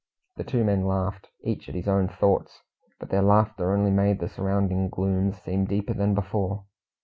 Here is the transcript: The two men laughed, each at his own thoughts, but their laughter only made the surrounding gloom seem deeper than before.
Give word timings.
The 0.37 0.43
two 0.43 0.63
men 0.63 0.87
laughed, 0.87 1.27
each 1.43 1.69
at 1.69 1.75
his 1.75 1.87
own 1.87 2.07
thoughts, 2.07 2.63
but 2.99 3.11
their 3.11 3.21
laughter 3.21 3.71
only 3.71 3.91
made 3.91 4.17
the 4.19 4.27
surrounding 4.29 4.89
gloom 4.89 5.31
seem 5.31 5.65
deeper 5.65 5.93
than 5.93 6.15
before. 6.15 6.63